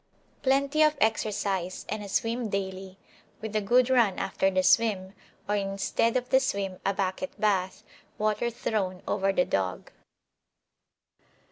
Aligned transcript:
Plenty 0.41 0.81
of 0.81 0.97
exercise 0.99 1.85
and 1.87 2.01
a 2.03 2.09
swim 2.09 2.49
daily 2.49 2.97
(with 3.39 3.55
a 3.55 3.61
good 3.61 3.87
run 3.87 4.17
after 4.17 4.49
the 4.49 4.63
swim), 4.63 5.13
or 5.47 5.55
instead 5.55 6.17
of 6.17 6.29
the 6.29 6.39
swim 6.39 6.79
a 6.83 6.91
bucket 6.91 7.39
bath 7.39 7.83
water 8.17 8.49
thrown 8.49 9.03
over 9.07 9.31
the 9.31 9.45
dog. 9.45 9.91